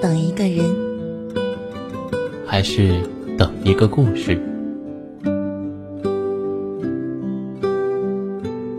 [0.00, 0.64] 等一个人，
[2.46, 3.02] 还是
[3.36, 4.40] 等一个故事？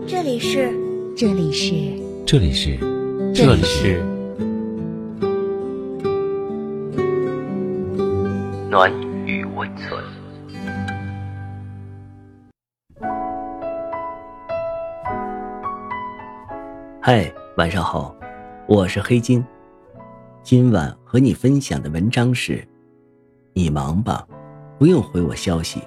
[0.06, 0.72] 这里是，
[1.14, 1.74] 这里是，
[2.24, 2.78] 这里是，
[3.34, 4.02] 这里是
[8.70, 8.90] 暖
[9.26, 10.02] 与温存。
[17.02, 18.16] 嗨，晚上好，
[18.66, 19.44] 我是黑金。
[20.42, 22.66] 今晚和你分享的文章是：
[23.52, 24.26] 你忙吧，
[24.78, 25.82] 不用回我消息。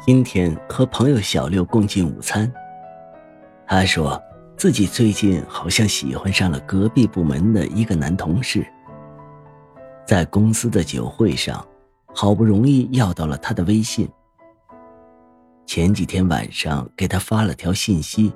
[0.00, 2.50] 今天和朋友小六共进午餐，
[3.66, 4.22] 他说
[4.56, 8.64] 自己最近好像喜欢上了隔壁部门的一个男同事，
[10.06, 11.66] 在公司的酒会上，
[12.14, 14.08] 好不容易要到了他的微信。
[15.66, 18.32] 前几天晚上给他发了条信息，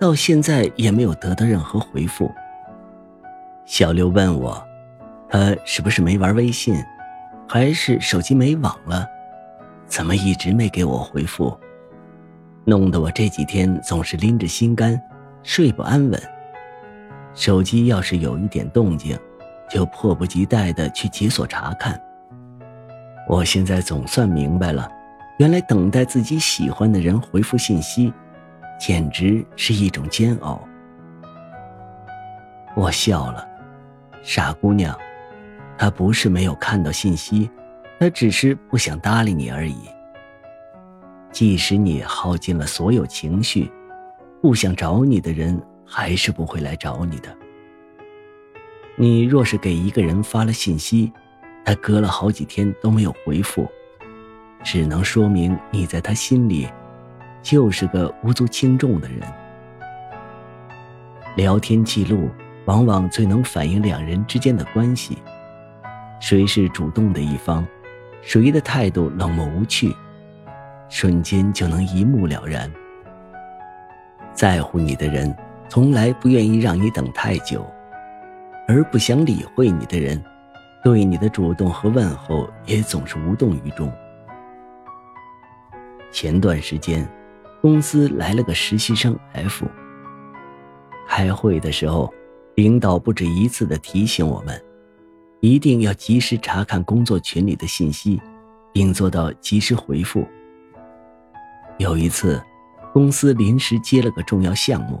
[0.00, 2.28] 到现在也没有得到任何回复。
[3.66, 4.64] 小六问我
[5.28, 6.76] ：“他是不是没玩微信，
[7.48, 9.04] 还是手机没网了？
[9.86, 11.58] 怎么一直没给我回复？
[12.64, 15.00] 弄得我这几天总是拎着心肝，
[15.42, 16.22] 睡不安稳。
[17.34, 19.18] 手机要是有一点动静，
[19.68, 22.00] 就迫不及待的去解锁查看。
[23.28, 24.88] 我现在总算明白了，
[25.38, 28.14] 原来等待自己喜欢的人回复信息，
[28.78, 30.62] 简直是一种煎熬。”
[32.76, 33.55] 我笑了。
[34.26, 34.92] 傻姑娘，
[35.78, 37.48] 他不是没有看到信息，
[38.00, 39.76] 他只是不想搭理你而已。
[41.30, 43.70] 即使你耗尽了所有情绪，
[44.42, 47.32] 不想找你的人还是不会来找你的。
[48.96, 51.12] 你若是给一个人发了信息，
[51.64, 53.70] 他隔了好几天都没有回复，
[54.64, 56.68] 只能说明你在他心里
[57.42, 59.20] 就是个无足轻重的人。
[61.36, 62.28] 聊天记录。
[62.66, 65.18] 往往最能反映两人之间的关系，
[66.20, 67.64] 谁是主动的一方，
[68.22, 69.94] 谁的态度冷漠无趣，
[70.88, 72.70] 瞬间就能一目了然。
[74.32, 75.34] 在乎你的人，
[75.68, 77.60] 从来不愿意让你等太久；
[78.66, 80.20] 而不想理会你的人，
[80.82, 83.90] 对你的主动和问候也总是无动于衷。
[86.10, 87.08] 前段时间，
[87.62, 89.66] 公司来了个实习生 F，
[91.06, 92.12] 开会的时候。
[92.56, 94.58] 领导不止一次的提醒我们，
[95.40, 98.18] 一定要及时查看工作群里的信息，
[98.72, 100.26] 并做到及时回复。
[101.76, 102.42] 有一次，
[102.94, 104.98] 公司临时接了个重要项目，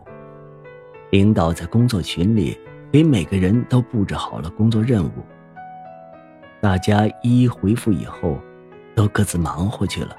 [1.10, 2.58] 领导在工作群里
[2.92, 5.10] 给每个人都布置好了工作任务。
[6.60, 8.38] 大家一一回复以后，
[8.94, 10.14] 都各自忙活去了，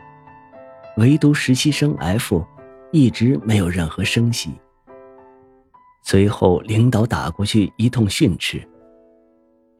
[0.97, 2.43] 唯独实习生 F
[2.91, 4.53] 一直没有任何声息。
[6.09, 8.65] 随后，领导打过去一通训斥。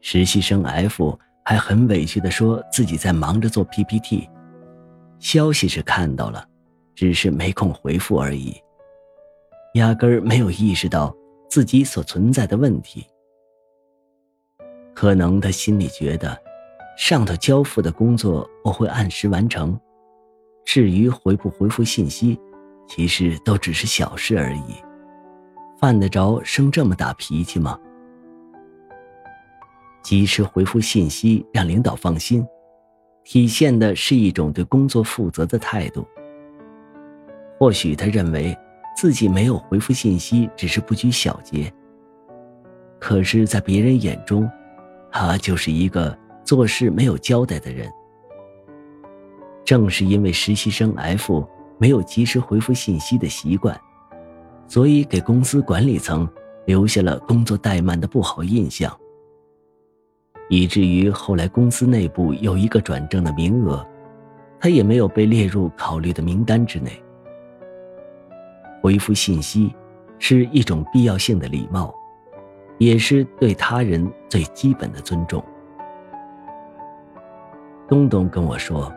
[0.02, 4.28] 实习生 F 还很委屈地说自己在忙着做 PPT，
[5.18, 6.46] 消息是看到了，
[6.94, 8.54] 只是没空回复而已，
[9.72, 11.16] 压根儿没有意识到
[11.48, 13.06] 自己所存在的问题。
[14.94, 16.38] 可能他心里觉得，
[16.98, 19.80] 上头交付的工作我会按时完成，
[20.66, 22.38] 至于回不回复信息，
[22.86, 24.74] 其实都只是小事而已。
[25.78, 27.78] 犯得着生这么大脾气吗？
[30.02, 32.44] 及时回复信息让领导放心，
[33.22, 36.04] 体现的是一种对工作负责的态度。
[37.60, 38.56] 或许他认为
[38.96, 41.72] 自己没有回复信息只是不拘小节，
[42.98, 44.50] 可是，在别人眼中，
[45.12, 47.88] 他就是一个做事没有交代的人。
[49.64, 53.78] 正是因为实习生 F 没有及时回复信息的习惯。
[54.68, 56.28] 所以，给公司管理层
[56.66, 58.94] 留下了工作怠慢的不好印象，
[60.50, 63.84] 以至于后来公司内部有一个转正的名额，
[64.60, 66.92] 他也没有被列入考虑的名单之内。
[68.82, 69.74] 回复信息
[70.18, 71.94] 是一种必要性的礼貌，
[72.76, 75.42] 也是对他人最基本的尊重。
[77.88, 78.92] 东东跟我说，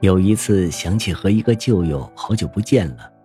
[0.00, 3.17] 有一次想起和一个旧友好久不见了。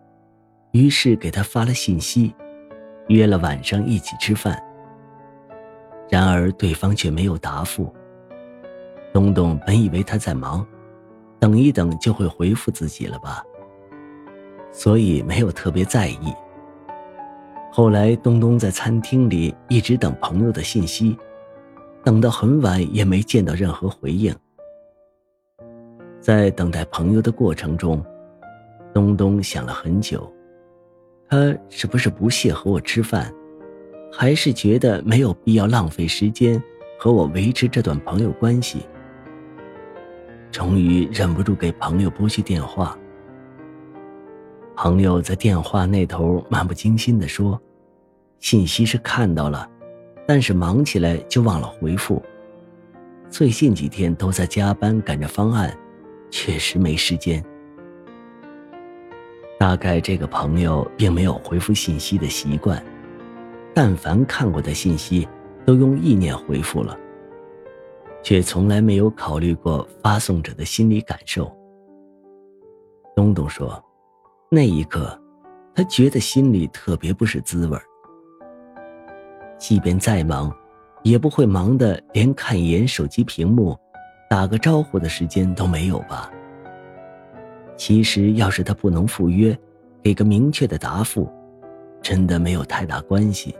[0.73, 2.35] 于是给他发了信息，
[3.07, 4.61] 约了晚上一起吃饭。
[6.09, 7.93] 然而对方却没有答复。
[9.13, 10.65] 东东本以为他在忙，
[11.39, 13.43] 等一等就会回复自己了吧，
[14.71, 16.33] 所以没有特别在意。
[17.71, 21.15] 后来东东在餐厅里一直等朋友的信息，
[22.03, 24.35] 等到很晚也没见到任何回应。
[26.19, 28.03] 在等待朋友的过程中，
[28.91, 30.31] 东东想了很久。
[31.33, 33.33] 他是不是不屑和我吃饭，
[34.11, 36.61] 还是觉得没有必要浪费时间
[36.95, 38.85] 和我维持这段朋友关系。
[40.51, 42.95] 终于忍不住给朋友拨去电话。
[44.75, 47.59] 朋友在电话那头漫不经心地说
[48.37, 49.67] ：“信息是看到了，
[50.27, 52.21] 但是忙起来就忘了回复。
[53.31, 55.75] 最近几天都在加班赶着方案，
[56.29, 57.43] 确实没时间。”
[59.63, 62.83] 大概这个朋友并没有回复信息的习惯，
[63.73, 65.25] 但凡看过的信息，
[65.65, 66.97] 都用意念回复了，
[68.21, 71.49] 却从来没有考虑过发送者的心理感受。
[73.15, 73.81] 东东说。
[74.51, 75.17] 那一刻，
[75.73, 77.83] 他觉得心里特别不是滋味儿
[79.57, 80.53] 即便再忙，
[81.03, 83.77] 也不会忙得连看一眼手机屏幕、
[84.29, 86.29] 打个招呼的时间都没有吧？
[87.75, 89.57] 其实，要是他不能赴约，
[90.01, 91.29] 给个明确的答复，
[92.01, 93.55] 真的没有太大关系。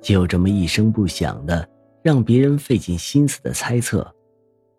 [0.00, 1.68] 就这么一声不响的，
[2.02, 4.06] 让别人费尽心思的猜测，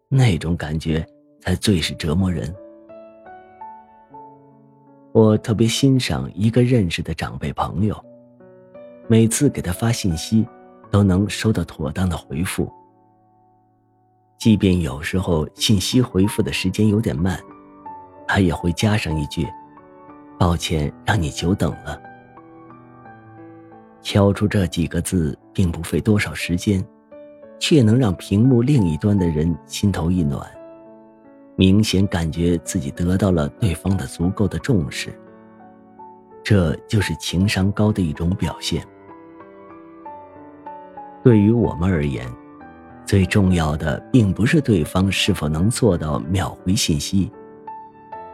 [0.10, 1.06] 那种感觉
[1.40, 2.54] 才最是折磨人。
[5.14, 7.96] 我特别欣赏一个认识的长辈朋友，
[9.08, 10.48] 每次给他发信息，
[10.90, 12.72] 都能收到妥当的回复。
[14.40, 17.40] 即便有时候信息回复的时间有点慢，
[18.34, 19.46] 他也会加上一句
[20.40, 22.02] ：“抱歉，让你久等了。”
[24.02, 26.82] 敲出这几个字并不费多少时间，
[27.60, 30.50] 却能让屏幕另一端的人心头一暖。
[31.58, 35.14] 明显感觉自己得到了对方的足够的重视，
[36.42, 38.82] 这就是情商高的一种表现。
[41.22, 42.26] 对于我们而言，
[43.06, 47.30] 最重要的并不是对方是否能做到秒回信息，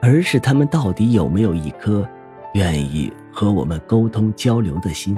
[0.07, 2.07] 而是他们到底有没有一颗
[2.53, 5.17] 愿意和我们沟通交流的心。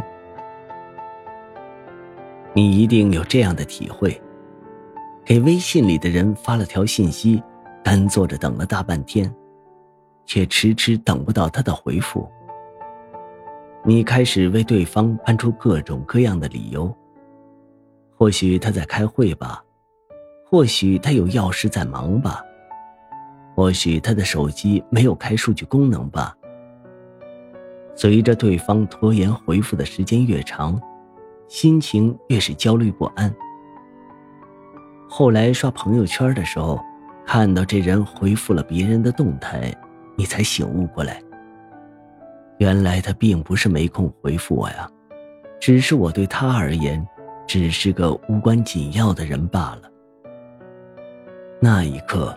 [2.53, 4.19] 你一定有这样的体会：
[5.23, 7.41] 给微信里的人发了条信息。
[7.83, 9.33] 干坐着等了大半天，
[10.25, 12.29] 却迟迟等不到他的回复。
[13.85, 16.93] 你开始为对方搬出各种各样的理由。
[18.17, 19.63] 或许他在开会吧，
[20.45, 22.43] 或许他有要事在忙吧，
[23.59, 26.33] 或许他的手机没有开数据功能吧。
[27.93, 30.81] 随着对方拖延回复的时间越长，
[31.49, 33.35] 心情越是焦虑不安。
[35.09, 36.79] 后来刷朋友圈的时候。
[37.25, 39.71] 看到这人回复了别人的动态，
[40.15, 41.21] 你才醒悟过来。
[42.57, 44.89] 原来他并不是没空回复我呀，
[45.59, 47.07] 只是我对他而言，
[47.45, 49.81] 只是个无关紧要的人罢了。
[51.61, 52.35] 那一刻，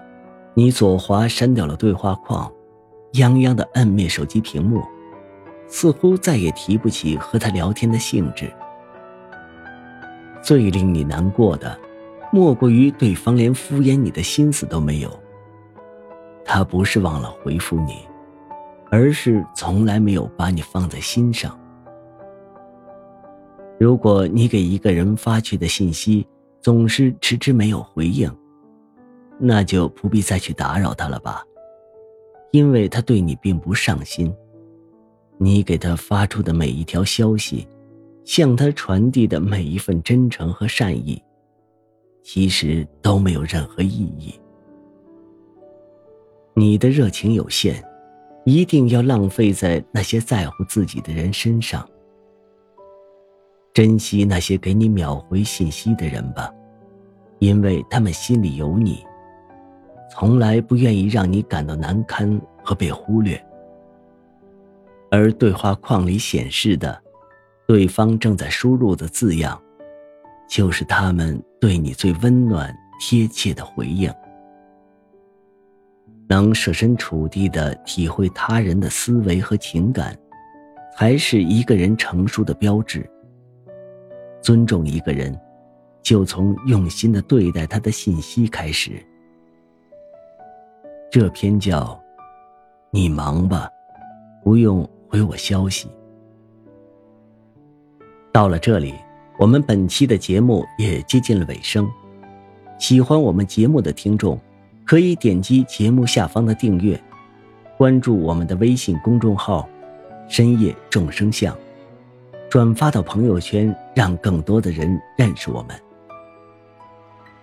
[0.54, 2.50] 你左滑删掉了对话框，
[3.12, 4.82] 泱泱的摁灭手机屏幕，
[5.66, 8.52] 似乎再也提不起和他聊天的兴致。
[10.42, 11.78] 最令你难过的。
[12.34, 15.20] 莫过于对方连敷衍你的心思都没有。
[16.46, 18.08] 他不是忘了回复你，
[18.90, 21.54] 而是从来没有把你放在心上。
[23.78, 26.26] 如果你给一个人发去的信息
[26.62, 28.34] 总是迟迟没有回应，
[29.44, 31.44] 那就不必再去打扰他了吧，
[32.52, 34.32] 因为他对你并不上心。
[35.36, 37.66] 你给他发出的每一条消息，
[38.24, 41.20] 向他传递的每一份真诚和善意。
[42.22, 44.32] 其实都没有任何意义。
[46.54, 47.82] 你的热情有限，
[48.44, 51.84] 一定要浪费在那些在乎自己的人身上。
[53.74, 56.48] 珍惜那些给你秒回信息的人吧，
[57.40, 59.04] 因为他们心里有你，
[60.14, 63.42] 从来不愿意让你感到难堪和被忽略。
[65.10, 67.02] 而对话框里显示的，
[67.66, 69.60] 对方正在输入的字样。
[70.48, 74.12] 就是他们对你最温暖、贴切的回应。
[76.28, 80.14] 能设身处地的体会他人的思维和情感，
[80.94, 83.08] 才是一个人成熟的标志。
[84.42, 85.34] 尊重一个人，
[86.02, 89.02] 就从用心的对待他的信息开始。
[91.12, 92.00] 这篇叫
[92.90, 93.68] “你忙吧，
[94.42, 95.86] 不用回我消息”。
[98.32, 98.94] 到了这里。
[99.38, 101.90] 我们本期的节目也接近了尾声，
[102.78, 104.38] 喜欢我们节目的听众，
[104.86, 106.98] 可以点击节目下方的订阅，
[107.76, 109.68] 关注我们的微信公众号
[110.28, 111.54] “深夜众生相”，
[112.48, 115.76] 转发到朋友圈，让更多的人认识我们。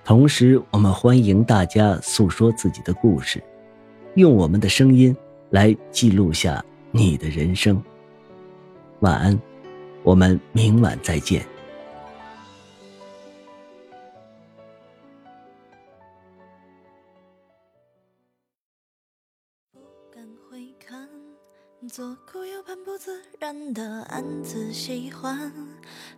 [0.06, 3.44] 同时，我们欢迎大家诉说自己的故事，
[4.20, 5.16] 用我们的声音
[5.50, 7.82] 来记录下你的人生。
[9.00, 9.40] 晚安，
[10.04, 11.44] 我们明晚再见。
[19.72, 19.80] 不
[20.14, 21.08] 敢回看，
[21.88, 25.52] 左顾右盼，不自然的暗自喜欢，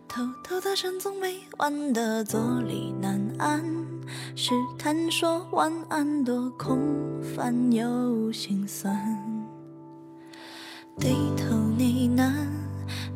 [0.08, 3.71] 偷偷搭讪，总没完的坐立难安。
[4.34, 6.78] 试探说晚安多空
[7.20, 8.96] 泛又心酸，
[10.98, 12.32] 低头呢喃，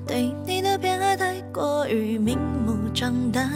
[0.06, 3.50] 对你的偏爱太过于明目张胆，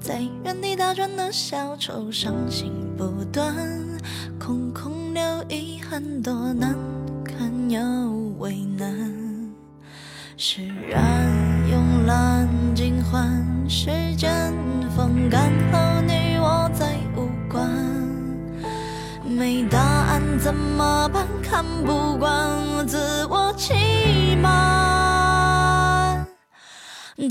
[0.00, 3.54] 在原地打转的小丑伤心不断，
[4.38, 6.74] 空空留遗憾多难
[7.24, 7.50] 堪。
[7.70, 7.78] 又
[8.38, 8.88] 为难，
[10.36, 11.30] 释然
[11.70, 14.52] 慵懒尽欢，时间
[14.96, 15.89] 风干后
[19.40, 21.26] 没答案怎么办？
[21.42, 26.26] 看不惯自我欺瞒，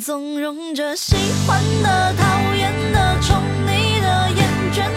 [0.04, 3.38] 纵容着喜欢的、讨厌的、宠
[3.68, 4.90] 溺的、厌倦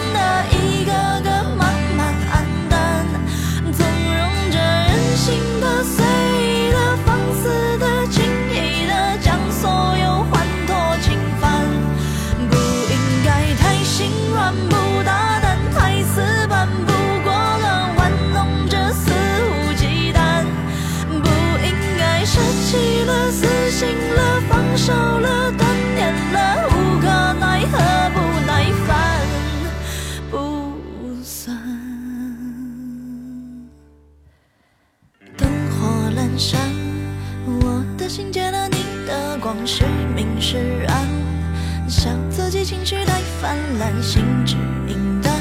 [42.53, 44.55] 己情绪太泛滥，心智
[44.85, 45.33] 敏感，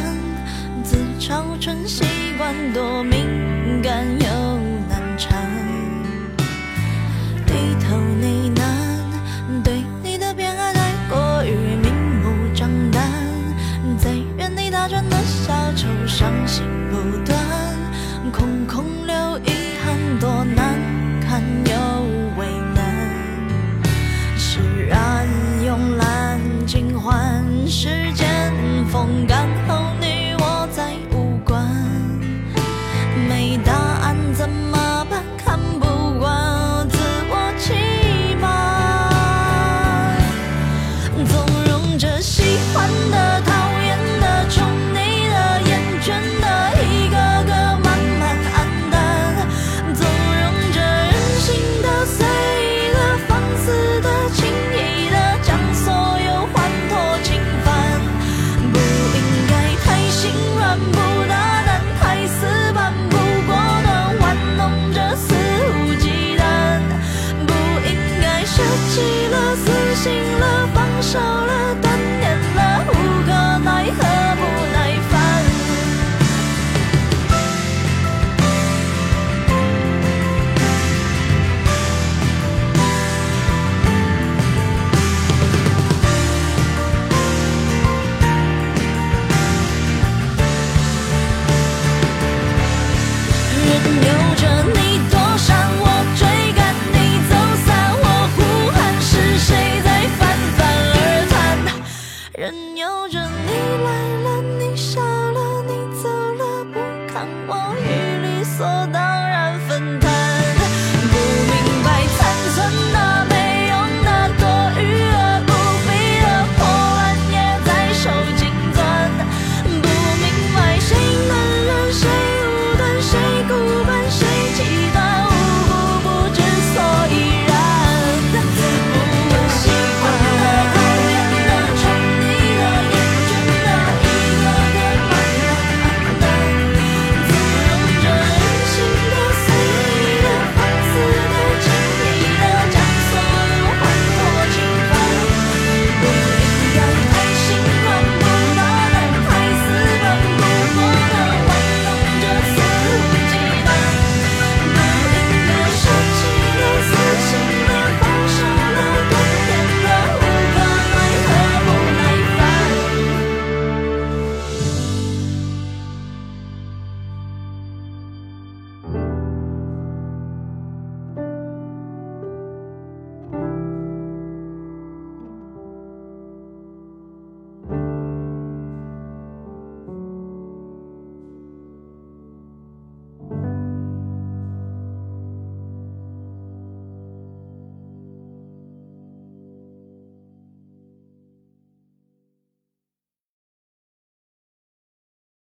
[0.82, 2.02] 自嘲成习
[2.38, 4.41] 惯，多敏感又。